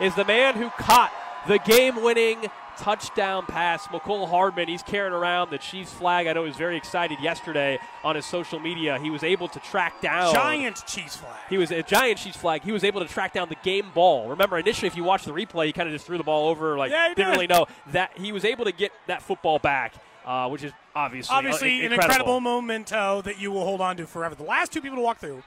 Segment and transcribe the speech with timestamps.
[0.00, 1.12] Is the man who caught
[1.46, 2.46] the game winning
[2.80, 3.86] touchdown pass.
[3.88, 6.26] Mecole Hardman, he's carrying around the Chiefs flag.
[6.26, 8.98] I know he was very excited yesterday on his social media.
[8.98, 10.34] He was able to track down.
[10.34, 11.34] Giant Chiefs flag.
[11.48, 12.62] He was a giant Chiefs flag.
[12.62, 14.28] He was able to track down the game ball.
[14.30, 16.78] Remember, initially, if you watch the replay, he kind of just threw the ball over,
[16.78, 17.32] like, Yeah, didn't did.
[17.32, 17.66] really know.
[17.88, 19.94] that He was able to get that football back,
[20.24, 24.06] uh, which is obviously, Obviously, uh, an incredible memento that you will hold on to
[24.06, 24.34] forever.
[24.34, 25.42] The last two people to walk through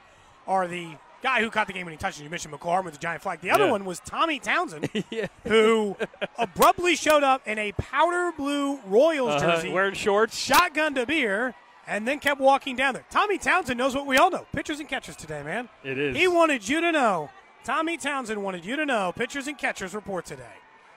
[0.46, 0.92] are the
[1.24, 2.24] guy who caught the game when he touched it.
[2.24, 3.40] You mentioned Mecole with the giant flag.
[3.40, 3.70] The other Yeah.
[3.72, 5.26] one was Tommy Townsend, Yeah.
[5.44, 5.96] who
[6.38, 10.38] abruptly showed up in a powder blue Royals Uh-huh, jersey, wearing shorts.
[10.38, 11.54] shotgunned a beer,
[11.86, 13.04] and then kept walking down there.
[13.10, 15.68] Tommy Townsend knows what we all know: pitchers and catchers today, man.
[15.82, 16.16] It is.
[16.16, 17.30] He wanted you to know.
[17.64, 19.12] Tommy Townsend wanted you to know.
[19.16, 20.44] Pitchers and catchers report today.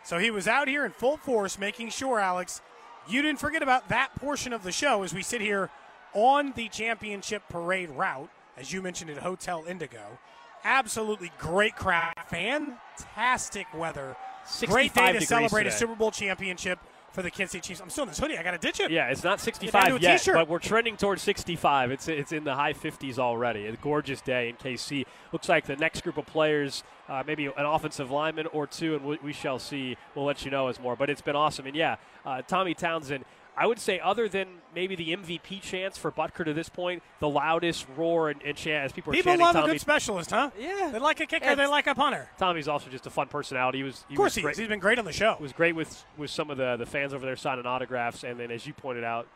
[0.03, 2.61] So he was out here in full force, making sure, Alex,
[3.08, 5.70] you didn't forget about that portion of the show as we sit here
[6.14, 10.18] on the championship parade route, as you mentioned at Hotel Indigo.
[10.64, 14.18] Absolutely great crowd, fantastic weather,
[14.66, 15.76] great day to celebrate today.
[15.76, 16.80] a Super Bowl championship
[17.14, 17.80] for the Kansas City Chiefs.
[17.80, 18.38] I'm still in this hoodie.
[18.38, 18.92] I got to ditch it.
[18.92, 20.36] Yeah, it's not 65 down to a yet, t-shirt.
[20.36, 21.92] but we're trending towards 65.
[21.92, 23.67] It's it's in the high 50s already.
[23.67, 25.06] A gorgeous day in KC.
[25.32, 29.06] Looks like the next group of players, uh, maybe an offensive lineman or two, and
[29.06, 29.96] we, we shall see.
[30.16, 30.96] We'll let you know as more.
[30.96, 31.66] But it's been awesome.
[31.66, 33.26] And yeah, uh, Tommy Townsend.
[33.58, 37.28] I would say, other than maybe the MVP chance for Butker to this point, the
[37.28, 40.52] loudest roar and, and chant as people are People chanting love a good specialist, huh?
[40.60, 40.92] Yeah.
[40.94, 41.44] They like a kicker.
[41.45, 42.30] Yeah, They like a punter.
[42.38, 43.80] Tommy's also just a fun personality.
[43.80, 44.52] He was, he Of course was he great.
[44.52, 44.58] is.
[44.60, 45.36] He's been great on the show.
[45.38, 48.40] He was great with with some of the the fans over there signing autographs, and
[48.40, 49.28] then as you pointed out,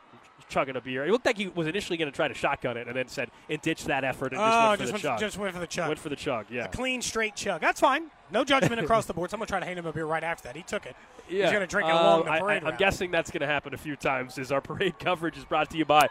[0.50, 1.06] chugging a beer.
[1.06, 3.32] It looked like he was initially going to try to shotgun it, and then said
[3.50, 5.20] and ditched that effort and just oh, went for just the went, chug.
[5.20, 5.88] just went for the chug.
[5.88, 6.46] went for the chug.
[6.52, 6.66] Yeah.
[6.66, 7.62] A clean, straight chug.
[7.62, 8.12] That's fine.
[8.32, 9.30] No judgment across the board.
[9.30, 10.56] So I'm going to try to hand him a beer right after that.
[10.56, 10.96] He took it.
[11.30, 11.44] Yeah.
[11.44, 13.42] He's going to drink it Uh, along the I- parade I, am guessing that's going
[13.42, 14.38] to happen a few times.
[14.38, 16.08] As our parade coverage is brought to you by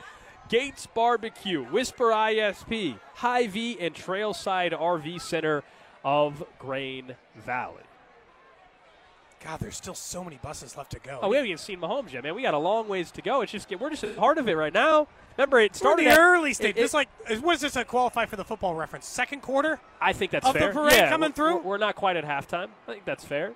[0.48, 5.62] Gates Barbecue, Whisper ISP, Hy-Vee, and Trailside RV Center
[6.04, 7.82] of Grain Valley.
[9.44, 11.18] God, there's still so many buses left to go.
[11.22, 12.34] Oh, we haven't even seen Mahomes yet, man.
[12.34, 13.40] We got a long ways to go.
[13.40, 15.08] It's just we're just at the heart of it right now.
[15.38, 16.76] Remember, it started the at- early stage.
[16.76, 17.08] it- it- It's like,
[17.40, 17.74] what is this?
[17.76, 19.06] A qualify for the football reference?
[19.06, 19.80] Second quarter?
[20.00, 20.72] I think that's of the fair.
[20.72, 21.56] parade yeah, coming we're- through?
[21.58, 22.68] We're, we're not quite at halftime.
[22.86, 23.54] I think that's fair.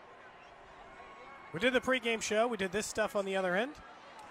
[1.52, 2.48] We did the pregame show.
[2.48, 3.72] We did this stuff on the other end.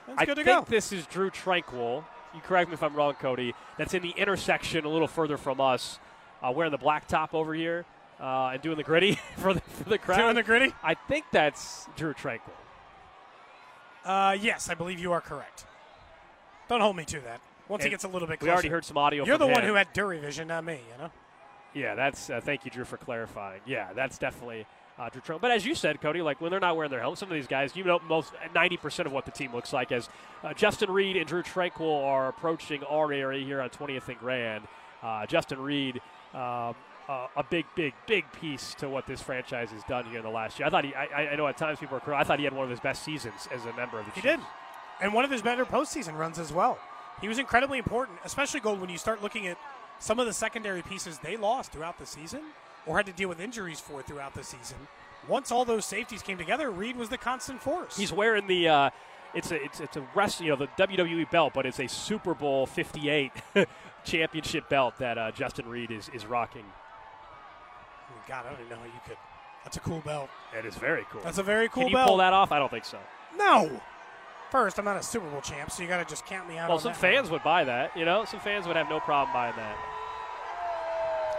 [0.07, 0.51] That's I good to go.
[0.53, 2.03] I think this is Drue Tranquill.
[2.33, 3.53] You correct me if I'm wrong, Cody.
[3.77, 5.99] That's in the intersection a little further from us,
[6.41, 7.85] uh, wearing the black top over here
[8.23, 10.17] uh, and doing the gritty for the for the crowd.
[10.17, 10.73] Doing the gritty?
[10.81, 12.39] I think that's Drue Tranquill.
[14.06, 15.66] Uh, yes, I believe you are correct.
[16.69, 17.41] Don't hold me to that.
[17.67, 18.53] Once he gets a little bit We closer.
[18.53, 19.25] already heard some audio.
[19.25, 21.12] You're the from one who had Dury vision, not me, you know?
[21.73, 22.29] Yeah, that's.
[22.29, 23.62] Uh, thank you, Drue, for clarifying.
[23.66, 24.66] Yeah, that's definitely
[25.00, 25.41] uh, Drew Trump.
[25.41, 27.47] But as you said, Cody, like when they're not wearing their helmets, some of these
[27.47, 29.91] guys, you know, most ninety percent of what the team looks like.
[29.91, 30.07] As
[30.44, 34.67] uh, Justin Reid and Drue Tranquill are approaching our area here on 20th and Grand.
[35.01, 36.00] Uh, Justin Reid.
[36.33, 36.75] Um,
[37.09, 40.29] uh, a big, big, big piece to what this franchise has done here in the
[40.29, 40.67] last year.
[40.67, 40.95] I thought he.
[40.95, 42.01] I, I know at times people are.
[42.01, 44.11] cr- I thought he had one of his best seasons as a member of the
[44.11, 44.21] team.
[44.23, 44.37] He Chiefs.
[44.37, 44.39] did.
[45.01, 46.77] And one of his better postseason runs as well.
[47.21, 49.57] He was incredibly important, especially Gold when you start looking at
[49.99, 52.41] some of the secondary pieces they lost throughout the season
[52.85, 54.77] or had to deal with injuries for throughout the season.
[55.27, 57.97] Once all those safeties came together, Reid was the constant force.
[57.97, 58.67] He's wearing the.
[58.69, 58.89] Uh,
[59.33, 62.33] it's a it's it's a rest you know the WWE belt, but it's a Super
[62.33, 63.31] Bowl 58
[64.03, 66.65] championship belt that uh, Justin Reid is is rocking.
[68.27, 69.17] God, I don't even know how you could.
[69.63, 70.29] That's a cool belt.
[70.57, 71.21] It is very cool.
[71.23, 71.85] That's a very cool belt.
[71.85, 72.07] Can you belt.
[72.09, 72.51] pull that off?
[72.51, 72.99] I don't think so.
[73.37, 73.81] No.
[74.51, 76.69] First, I'm not a Super Bowl champ, so you got to just count me out.
[76.69, 77.33] Well, some fans one.
[77.33, 77.95] would buy that.
[77.97, 79.77] You know, some fans would have no problem buying that.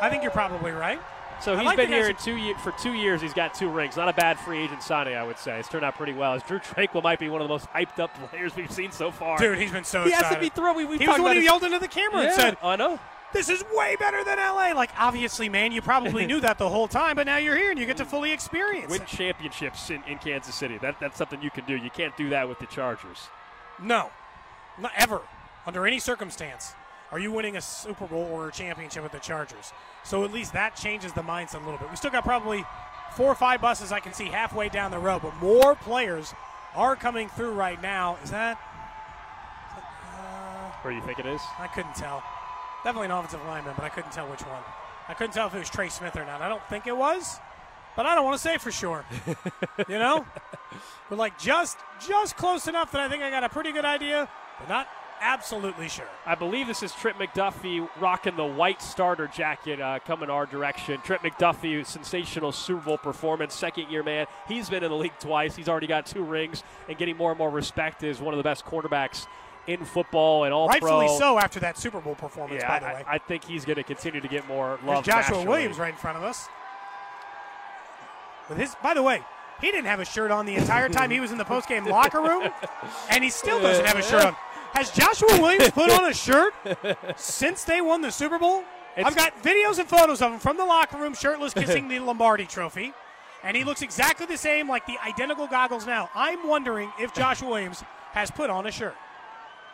[0.01, 0.99] I think you're probably right.
[1.41, 3.21] So he's like been here in two ye- for two years.
[3.21, 3.97] He's got two rings.
[3.97, 5.59] Not a bad free agent signing, I would say.
[5.59, 6.33] It's turned out pretty well.
[6.35, 9.11] As Drue Tranquill might be one of the most hyped up players we've seen so
[9.11, 9.39] far.
[9.39, 10.77] Dude, he's been so he has to be thrilled.
[10.77, 12.77] We, we he was the one who yelled into the camera and Yeah, said, I
[12.77, 12.99] know.
[13.35, 14.73] This is way better than LA.
[14.75, 17.79] Like, obviously, man, you probably knew that the whole time, but now you're here and
[17.79, 19.09] you get to fully experience Win it.
[19.09, 20.79] championships in, in Kansas City.
[20.79, 21.77] That, that's something you can do.
[21.77, 23.29] You can't do that with the Chargers.
[23.83, 24.11] No,
[24.81, 25.21] not ever,
[25.67, 26.73] under any circumstance,
[27.13, 29.73] are you winning a Super Bowl or a championship with the Chargers.
[30.05, 31.91] So at least that changes the mindset a little bit.
[31.91, 32.65] We still got probably
[33.17, 36.35] four or five buses I can see halfway down the road, but more players
[36.75, 38.19] are coming through right now.
[38.25, 38.59] Is that?
[39.77, 41.41] Uh, Where do you think it is?
[41.59, 42.23] I couldn't tell.
[42.85, 44.63] Definitely an offensive lineman, but I couldn't tell which one.
[45.09, 46.43] I couldn't tell if it was Trey Smith or not.
[46.43, 47.39] I don't think it was,
[47.97, 49.07] but I don't want to say for sure.
[49.89, 50.27] you know,
[51.09, 54.29] but like just just close enough that I think I got a pretty good idea,
[54.59, 54.87] but not
[55.19, 56.09] absolutely sure.
[56.27, 61.01] I believe this is Trent McDuffie rocking the white starter jacket uh, coming our direction.
[61.01, 64.27] Trent McDuffie, sensational Super Bowl performance, second year man.
[64.47, 65.57] He's been in the league twice.
[65.57, 68.45] He's already got two rings and getting more and more respect as one of the
[68.45, 69.27] best cornerbacks
[69.67, 71.19] in football and all Rightfully pro.
[71.19, 73.05] so after that Super Bowl performance, Yeah, by the I, way.
[73.07, 75.05] I think he's going to continue to get more There's love.
[75.05, 75.47] Joshua nationally.
[75.47, 76.49] Williams right in front of us.
[78.49, 79.23] With his, by the way,
[79.61, 82.21] he didn't have a shirt on the entire time he was in the postgame locker
[82.21, 82.51] room,
[83.11, 84.37] and he still doesn't have a shirt on.
[84.75, 86.53] Has Joshua Williams put on a shirt
[87.17, 88.65] since they won the Super Bowl?
[88.97, 92.01] It's- I've got videos and photos of him from the locker room, shirtless, kissing the
[92.01, 92.93] Lombardi Trophy,
[93.43, 96.11] and he looks exactly the same, like the identical goggles now.
[96.15, 97.83] I'm wondering if Joshua Williams
[98.13, 98.95] has put on a shirt.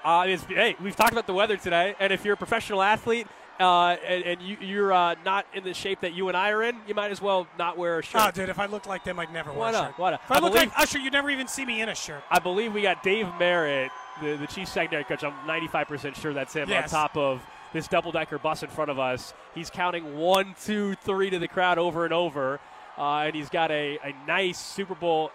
[0.05, 3.27] Uh, it's, hey, we've talked about the weather today, and if you're a professional athlete
[3.59, 6.63] uh, and, and you, you're uh, not in the shape that you and I are
[6.63, 8.23] in, you might as well not wear a shirt.
[8.25, 9.87] Oh, dude, if I looked like them, I'd never Why wear a not?
[9.91, 9.99] shirt.
[9.99, 10.21] Why not?
[10.25, 12.23] If I, I looked believe- like Usher, you'd never even see me in a shirt.
[12.31, 13.91] I believe we got Dave Merritt,
[14.23, 15.23] the, the chief secondary coach.
[15.23, 16.93] I'm 95% sure that's him Yes.
[16.95, 17.43] on top of
[17.75, 19.35] this double decker bus in front of us.
[19.55, 22.59] He's counting one, two, three to the crowd over and over.
[22.97, 25.31] Uh, and he's got a, a nice Super Bowl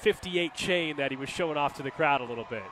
[0.00, 2.62] 58 chain that he was showing off to the crowd a little bit.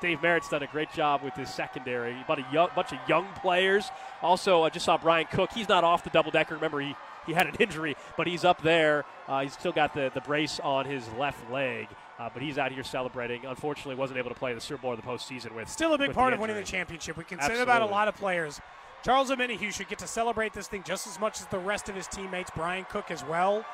[0.00, 2.20] Dave Merritt's done a great job with his secondary.
[2.20, 3.90] About a young, bunch of young players.
[4.22, 5.52] Also, I just saw Bryan Cook.
[5.52, 6.54] He's not off the double decker.
[6.54, 6.94] Remember, he,
[7.26, 9.04] he had an injury, but he's up there.
[9.26, 11.88] Uh, he's still got the, the brace on his left leg,
[12.18, 13.46] uh, but he's out here celebrating.
[13.46, 15.68] Unfortunately, wasn't able to play the Super Bowl or the postseason with.
[15.68, 17.16] Still a big part of winning the championship.
[17.16, 18.60] We can say that about a lot of players.
[19.02, 21.94] Charles Omenihu should get to celebrate this thing just as much as the rest of
[21.94, 22.50] his teammates.
[22.54, 23.64] Bryan Cook as well.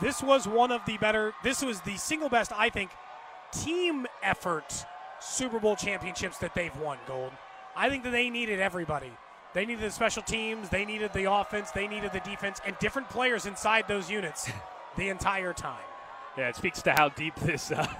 [0.00, 1.34] This was one of the better.
[1.44, 2.90] This was the single best, I think,
[3.52, 4.86] team effort
[5.22, 6.98] Super Bowl championships that they've won.
[7.06, 7.32] Gold.
[7.76, 9.10] I think that they needed everybody.
[9.54, 10.68] They needed the special teams.
[10.68, 11.70] They needed the offense.
[11.70, 14.50] They needed the defense, and different players inside those units
[14.96, 15.84] the entire time.
[16.36, 17.70] Yeah, it speaks to how deep this.
[17.70, 17.86] Uh,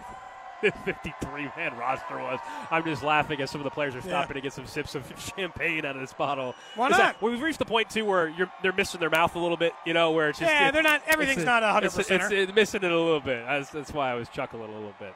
[0.85, 2.39] 53 man roster was.
[2.71, 4.05] I'm just laughing as some of the players are Yeah.
[4.05, 5.05] stopping to get some sips of
[5.37, 6.55] champagne out of this bottle.
[6.77, 6.99] Why not?
[6.99, 9.73] that- we've reached the point too where you're they're missing their mouth a little bit,
[9.85, 12.31] you know, where it's just Yeah, it- they're not- everything's not a hundred it's- It's,
[12.33, 13.45] it's missing it a little bit.
[13.45, 15.15] That's, that's why I was chuckling a little bit.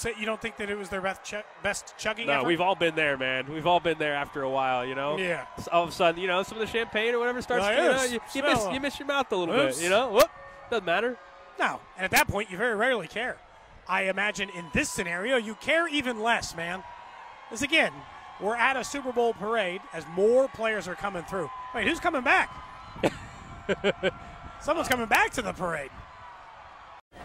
[0.00, 2.46] So you don't think that it was their best, ch- best chugging No, effort?
[2.46, 3.52] we've all been there, man.
[3.52, 5.18] We've all been there after a while, you know.
[5.18, 5.44] Yeah.
[5.70, 7.64] All of a sudden, you know, some of the champagne or whatever starts.
[7.64, 9.76] Like you, know, you, you miss you miss your mouth a little Oops.
[9.76, 10.10] bit, you know.
[10.10, 10.30] Whoop,
[10.70, 11.18] doesn't matter.
[11.58, 13.36] No, and at that point, you very rarely care.
[13.86, 16.82] I imagine in this scenario, you care even less, man.
[17.50, 17.92] Because again,
[18.40, 21.50] we're at a Super Bowl parade as more players are coming through.
[21.74, 22.50] Wait, who's coming back?
[24.62, 25.90] Someone's coming back to the parade.